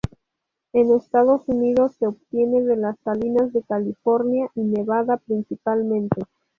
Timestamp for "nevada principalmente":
4.61-6.23